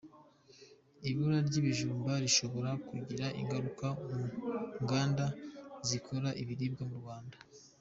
[1.09, 4.19] Ibura ry’ibijumba rishobora kugira ingaruka mu
[4.83, 5.25] nganda
[5.87, 7.37] zikora ibiribwa mu Rwanda